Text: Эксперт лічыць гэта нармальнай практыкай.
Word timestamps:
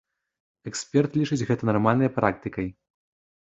Эксперт 0.71 1.11
лічыць 1.23 1.39
гэта 1.47 1.63
нармальнай 1.73 2.15
практыкай. 2.19 2.67